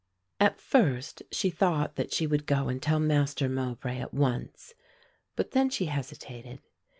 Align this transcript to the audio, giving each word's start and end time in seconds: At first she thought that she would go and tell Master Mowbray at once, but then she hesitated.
At 0.39 0.59
first 0.59 1.21
she 1.31 1.51
thought 1.51 1.95
that 1.95 2.11
she 2.11 2.25
would 2.25 2.47
go 2.47 2.69
and 2.69 2.81
tell 2.81 2.99
Master 2.99 3.47
Mowbray 3.47 3.99
at 3.99 4.15
once, 4.15 4.73
but 5.35 5.51
then 5.51 5.69
she 5.69 5.85
hesitated. 5.85 6.59